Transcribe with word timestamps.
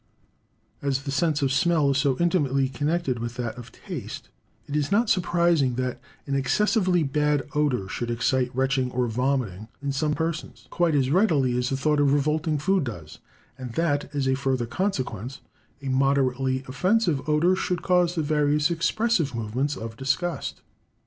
As 0.81 1.03
the 1.03 1.11
sense 1.11 1.43
of 1.43 1.51
smell 1.53 1.91
is 1.91 1.99
so 1.99 2.17
intimately 2.17 2.67
connected 2.67 3.19
with 3.19 3.35
that 3.35 3.55
of 3.55 3.71
taste, 3.71 4.29
it 4.65 4.75
is 4.75 4.91
not 4.91 5.11
surprising 5.11 5.75
that 5.75 6.01
an 6.25 6.33
excessively 6.33 7.03
bad 7.03 7.43
odour 7.53 7.87
should 7.87 8.09
excite 8.09 8.49
retching 8.55 8.89
or 8.89 9.05
vomiting 9.05 9.67
in 9.79 9.91
some 9.91 10.15
persons, 10.15 10.65
quite 10.71 10.95
as 10.95 11.11
readily 11.11 11.55
as 11.55 11.69
the 11.69 11.77
thought 11.77 11.99
of 11.99 12.13
revolting 12.13 12.57
food 12.57 12.83
does; 12.85 13.19
and 13.59 13.73
that, 13.73 14.09
as 14.15 14.27
a 14.27 14.33
further 14.33 14.65
consequence, 14.65 15.41
a 15.83 15.89
moderately 15.89 16.63
offensive 16.67 17.21
odour 17.29 17.55
should 17.55 17.83
cause 17.83 18.15
the 18.15 18.23
various 18.23 18.71
expressive 18.71 19.35
movements 19.35 19.77
of 19.77 19.95
disgust. 19.97 20.63